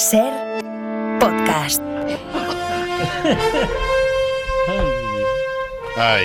[0.00, 0.32] Ser
[1.20, 1.82] podcast.
[5.94, 6.24] Ay.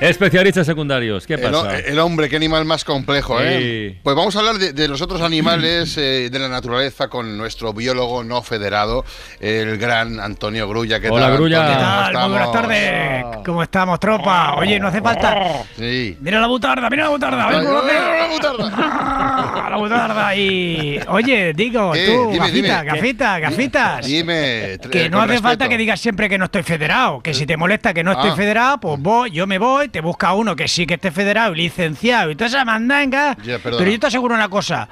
[0.00, 1.76] Especialistas secundarios, ¿qué pasa?
[1.80, 3.90] el hombre, qué animal más complejo, ¿eh?
[3.94, 3.98] Sí.
[4.04, 7.72] Pues vamos a hablar de, de los otros animales eh, de la naturaleza con nuestro
[7.72, 9.04] biólogo no federado,
[9.40, 11.00] el gran Antonio Grulla.
[11.00, 11.58] ¿Qué Hola, tal, Grulla.
[11.66, 11.78] Antonio?
[11.80, 12.28] ¿Qué ¿Cómo tal?
[12.28, 13.24] Muy buenas tardes.
[13.44, 14.54] ¿Cómo estamos, tropa?
[14.54, 15.64] Oye, no hace falta.
[15.76, 16.16] Sí.
[16.20, 17.48] Mira la butarda, mira la butarda.
[17.48, 17.66] Ay, aquí.
[17.66, 19.54] la butarda.
[19.68, 20.98] La butarda y.
[21.08, 22.06] Oye, digo, ¿Qué?
[22.06, 22.68] tú, Dime, dime.
[22.68, 24.06] gafitas, gafitas.
[24.06, 24.78] Dime.
[24.90, 25.68] Que no con hace falta respeto.
[25.68, 27.20] que digas siempre que no estoy federado.
[27.20, 28.36] Que si te molesta que no estoy Ah.
[28.36, 31.58] federado, pues voy, yo me voy, te busca uno que sí que esté federado y
[31.58, 33.36] licenciado y toda esa mandanga.
[33.78, 34.88] Pero yo te aseguro una cosa.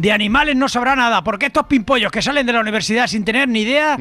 [0.00, 3.48] De animales no sabrá nada, porque estos pimpollos que salen de la universidad sin tener
[3.48, 3.96] ni idea,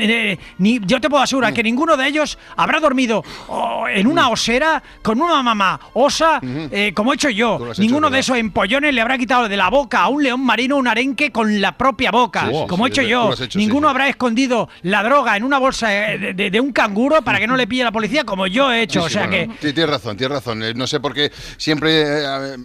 [0.00, 4.28] eh, ni, yo te puedo asegurar que ninguno de ellos habrá dormido oh, en una
[4.28, 7.58] osera con una mamá osa, eh, como he hecho yo.
[7.72, 8.20] Hecho, Ninguno de ¿verdad?
[8.20, 11.60] esos empollones le habrá quitado de la boca a un león marino un arenque con
[11.60, 13.32] la propia boca, Sí, como sí, he hecho yo.
[13.32, 13.90] hecho, Ninguno sí.
[13.90, 17.46] habrá escondido la droga en una bolsa eh, de, de- de un canguro para que
[17.46, 19.04] no le pille la policía, como yo he hecho.
[19.04, 19.72] O sea bueno, que.
[19.72, 20.62] tienes razón, tienes razón.
[20.62, 22.56] Eh, No sé por qué siempre eh, eh,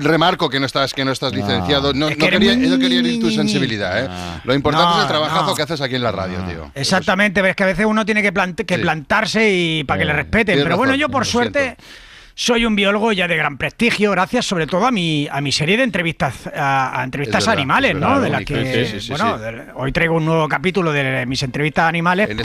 [0.00, 1.92] remarco que no estás, que no estás licenciado.
[1.92, 4.04] No, Es que no quería, no quería herir tu sensibilidad.
[4.04, 4.08] ¿eh?
[4.10, 4.40] Ah.
[4.44, 5.54] Lo importante No, es el trabajazo no.
[5.54, 6.70] que haces aquí en la radio, tío.
[6.74, 8.80] Exactamente, ves que a veces uno tiene que, que Sí.
[8.82, 10.46] plantarse y para que le Eh, respeten.
[10.46, 11.82] tienes Pero bueno, yo por suerte siento.
[12.36, 15.76] Soy un biólogo ya de gran prestigio, gracias sobre todo a mi, a mi serie
[15.76, 18.20] de entrevistas a, a entrevistas verdad, animales, es ¿no?
[18.20, 19.44] de las que Sí, sí, sí, bueno, sí.
[19.44, 22.28] de- hoy traigo un nuevo capítulo de mis entrevistas a animales.
[22.30, 22.42] En que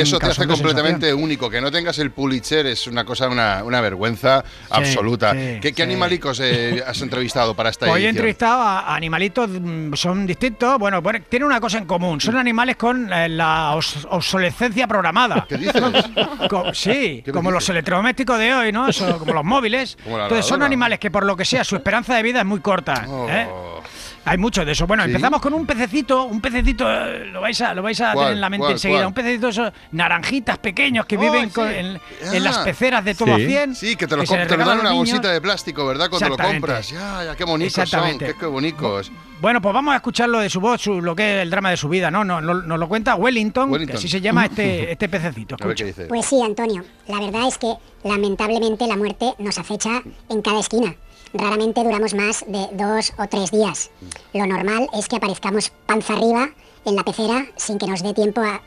[0.00, 1.24] eso, te hace completamente sensación.
[1.24, 1.50] único.
[1.50, 5.32] Que no tengas el Pulitzer es una cosa, una, una vergüenza absoluta.
[5.32, 8.10] ¿Qué, qué animalicos eh, has entrevistado para esta Hoy he edición?
[8.16, 10.78] entrevistado a animalitos, mm, son distintos.
[10.78, 12.20] Bueno, bueno, tienen una cosa en común.
[12.20, 15.46] Son animales con eh, la os- obsolescencia programada.
[15.48, 15.82] ¿Qué dices?
[16.48, 18.88] Co- sí, ¿Qué me como los electrodomésticos de hoy, ¿no?
[18.88, 19.98] Eso, como los móviles.
[20.04, 23.04] Entonces son animales que por lo que sea su esperanza de vida es muy corta.
[23.08, 23.82] Oh.
[24.24, 24.86] Hay muchos de eso.
[24.86, 25.10] Bueno, ¿Sí?
[25.10, 28.40] empezamos con un pececito, un pececito, eh, lo vais a, lo vais a tener en
[28.40, 28.72] la mente ¿Cuál?
[28.72, 28.98] enseguida.
[29.00, 29.06] ¿Cuál?
[29.08, 31.54] Un pececito de esos naranjitas pequeños que Oh, viven sí.
[31.54, 32.36] con- en, Ah.
[32.36, 33.42] en las peceras de todo Sí.
[33.42, 33.74] a 100.
[33.74, 36.08] Sí, que te lo, les te lo dan una bolsita de plástico, ¿verdad?
[36.08, 36.90] Cuando lo compras.
[36.90, 37.82] Ya, ya, qué bonitos son.
[37.82, 38.26] Exactamente.
[38.26, 39.10] Qué, qué bonitos.
[39.40, 41.76] Bueno, pues vamos a escucharlo de su voz, su- lo que es el drama de
[41.76, 42.22] su vida, ¿no?
[42.24, 43.92] Nos, nos- nos lo cuenta Wellington, Wellington.
[43.92, 45.56] que así se llama este, este pececito.
[45.60, 46.04] A ver qué dice.
[46.06, 46.84] Pues sí, Antonio.
[47.08, 47.74] La verdad es que
[48.04, 50.94] lamentablemente la muerte nos acecha en cada esquina.
[51.34, 53.90] Raramente duramos más de dos o tres días.
[54.34, 56.50] Lo normal es que aparezcamos panza arriba
[56.84, 58.60] en la pecera sin que nos dé tiempo a...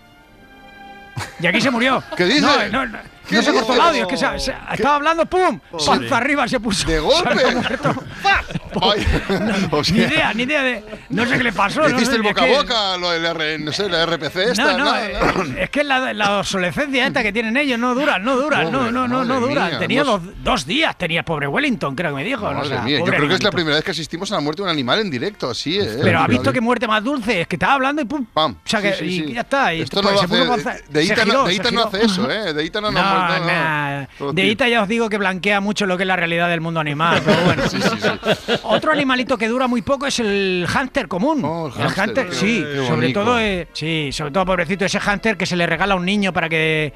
[1.39, 2.03] Y aquí se murió.
[2.17, 2.41] ¿Qué dice?
[2.41, 5.25] No, no, no, ¿Qué no se cortó el audio, es que se- se- estaba hablando,
[5.25, 5.59] ¡pum!
[5.85, 6.85] Panza arriba se puso.
[6.87, 7.29] ¡De se golpe!
[7.31, 7.95] había muerto.
[8.81, 9.07] Ay,
[9.71, 10.83] o Ni sea, idea, ni idea de.
[11.09, 11.79] No sé qué le pasó.
[11.81, 12.97] no ¿Hiciste sé, el es boca a que- boca?
[12.97, 14.63] Lo del R, no sé, la RPC esta.
[14.73, 15.61] No, no, nada, eh, nada.
[15.63, 18.91] es que la, la obsolescencia esta que tienen ellos no dura, no dura, no, Pobre,
[18.91, 19.65] no, no, no madre dura.
[19.69, 22.41] mía, Tenía hemos- dos, dos días, tenía el pobre Wellington, creo que me dijo.
[22.43, 24.35] Madre o sea, mía, yo pobre creo que es la primera vez que asistimos a
[24.35, 25.97] la muerte de un animal en directo, así, ¿eh?
[26.01, 28.57] Pero ha visto vi- que muerte más dulce, es que estaba hablando y pum, Pam.
[28.65, 29.33] O sea que Sí, sí, y sí.
[29.35, 29.73] ya está.
[29.73, 30.63] Y Esto no pues, lo se puso hace.
[30.63, 31.87] panza- De se Ita, no, giró, de se Ita no giró.
[31.87, 32.53] hace eso, ¿eh?
[32.53, 33.45] De Ita no No, no, no, no.
[33.45, 34.05] nah.
[34.17, 34.51] Todo De tío.
[34.51, 37.21] Ita ya os digo que blanquea mucho lo que es la realidad del mundo animal.
[37.25, 37.63] Pero bueno.
[38.63, 41.41] Otro animalito que dura muy poco es el hámster común.
[41.43, 45.37] Oh, el hámster, qué- sí, qué sobre todo, eh, sí, sobre todo pobrecito ese hámster
[45.37, 46.93] que se le regala a un niño para que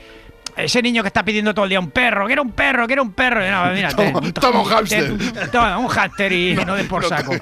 [0.57, 3.13] ese niño que está pidiendo todo el día un perro, quiero un perro, quiero un
[3.13, 3.39] perro.
[3.49, 5.51] No, mira, Toma- te- toma un te- hámster.
[5.51, 7.33] Toma un hámster y no, de por saco.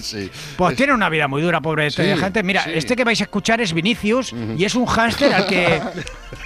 [0.00, 0.30] sí.
[0.56, 2.44] Pues tiene una vida muy dura, pobre este Sí, hámster.
[2.44, 2.70] Mira, sí.
[2.74, 5.80] este que vais a escuchar es Vinicius y es un hámster al que,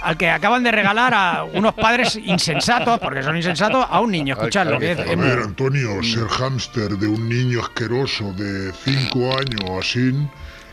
[0.07, 4.35] al que acaban de regalar a unos padres insensatos, porque son insensatos, a un niño.
[4.35, 4.79] Escuchadlo.
[4.79, 8.71] que es- A es A muy- ver, Antonio, ser hámster de un niño asqueroso de
[8.85, 10.13] 5 años o así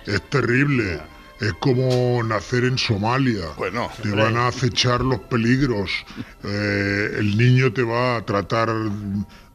[0.06, 1.00] es terrible.
[1.41, 3.47] Es como nacer en Somalia.
[3.56, 5.91] Bueno, te van a acechar los peligros.
[6.44, 8.69] Eh, el niño te va a tratar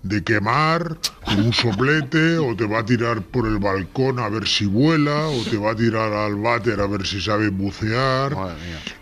[0.04, 4.48] de quemar con un soplete o te va a tirar por el balcón a ver
[4.48, 8.36] si vuela o te va a tirar al váter a ver si sabe bucear.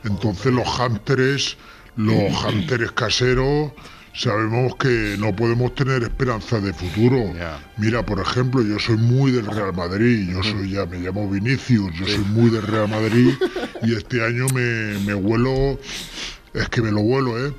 [0.03, 1.57] Entonces los hámsteres,
[1.95, 3.71] los hámsteres caseros,
[4.17, 7.31] sabemos que no podemos tener esperanza de futuro.
[7.77, 11.93] Mira, por ejemplo, yo soy muy del Real Madrid, yo soy ya, me llamo Vinicius,
[11.93, 13.35] yo soy muy del Real Madrid
[13.83, 15.79] y este año me, me vuelo,
[16.55, 17.53] es que me lo vuelo, ¿eh?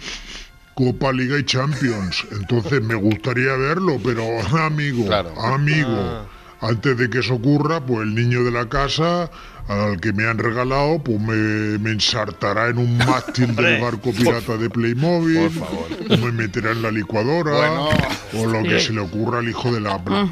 [0.79, 2.25] Copa, Liga y Champions.
[2.31, 4.23] Entonces me gustaría verlo, pero
[4.65, 5.33] amigo, Claro.
[5.43, 6.25] amigo.
[6.61, 9.29] Antes de que eso ocurra, pues el niño de la casa
[9.69, 14.57] al que me han regalado, pues me, me ensartará en un mástil del barco pirata
[14.57, 15.87] de Playmobil, Por favor.
[16.11, 17.89] o me meterá en la licuadora, Bueno.
[18.35, 19.97] o lo que se le ocurra al hijo de la...
[19.99, 20.31] Bueno,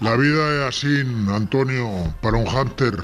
[0.00, 1.02] la vida es así,
[1.32, 1.88] Antonio,
[2.20, 2.94] para un hunter.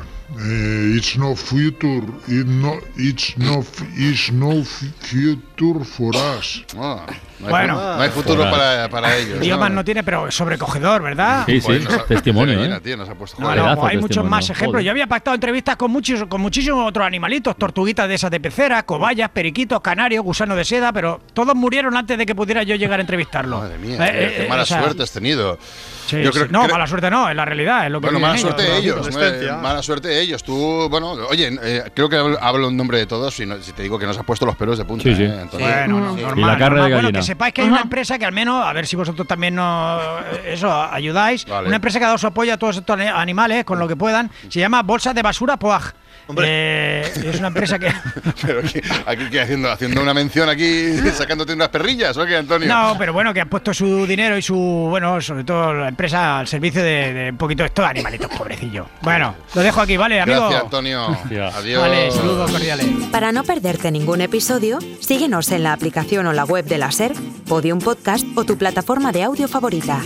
[0.45, 3.65] Eh, it's no future, it's no, it's no,
[3.99, 6.65] it's no future for us.
[6.79, 7.05] Ah,
[7.41, 7.75] no hay Bueno.
[7.75, 9.39] fu- no hay futuro para, para ellos.
[9.43, 11.43] Idiomas no tiene, pero sobrecogedor, ¿verdad?
[11.47, 12.81] Sí, sí, nos ha- testimonio, Mira, ¿eh?
[12.81, 14.80] tío, nos ha puesto No, no, pues hay muchos más ejemplos.
[14.81, 18.83] Yo había pactado entrevistas con muchos, con muchísimos otros animalitos, tortuguitas de esas de pecera,
[18.85, 22.99] cobayas, periquitos, canarios, gusanos de seda, pero todos murieron antes de que pudiera yo llegar
[22.99, 23.61] a entrevistarlos.
[23.61, 25.59] Madre mía, Eh, qué- eh, qué eh, mala o sea, suerte has tenido.
[26.07, 26.39] sí, Yo sí.
[26.41, 28.79] creo- no, mala suerte no, es la realidad, es lo que Bueno, mala suerte de
[28.79, 29.07] ellos.
[29.09, 29.17] ellos.
[29.21, 30.43] Eh, Mala suerte de ellos.
[30.43, 33.73] Tú, bueno, oye, eh, creo que hablo, hablo en nombre de todos si, no- si
[33.73, 35.03] te digo que nos ha puesto los pelos de punta.
[35.05, 35.23] Sí, sí.
[35.25, 35.67] eh, Antonio.
[35.67, 36.23] Bueno, no, Sí.
[36.23, 36.75] normal, Y la carne normal.
[36.91, 37.19] de Bueno, gallina.
[37.21, 40.03] que sepáis que hay una empresa que al menos, a ver si vosotros también nos,
[40.47, 41.45] eso, ayudáis.
[41.47, 41.67] Vale.
[41.69, 43.97] Una empresa que ha dado su apoyo a todos estos ani- animales con lo que
[43.97, 44.31] puedan.
[44.49, 45.95] Se llama Bolsa de Basura Poag.
[46.45, 47.93] Eh, es una empresa que...
[48.43, 52.69] Pero aquí, aquí ¿qué haciendo, haciendo una mención aquí, sacándote unas perrillas, ¿o qué, Antonio?
[52.69, 56.39] No, pero bueno, que han puesto su dinero y su, bueno, sobre todo la empresa
[56.39, 58.87] al servicio de, de un poquito de estos animalitos, pobrecillos.
[59.03, 60.41] Bueno, lo dejo aquí, ¿vale, amigo?
[60.41, 61.09] Gracias, Antonio.
[61.09, 61.55] Gracias.
[61.57, 61.83] Adiós.
[61.83, 62.87] Vale, saludos cordiales.
[63.11, 67.13] Para no perderte ningún episodio, síguenos en la aplicación o la web de la SER,
[67.49, 70.01] Podium Podcast o tu plataforma de audio favorita.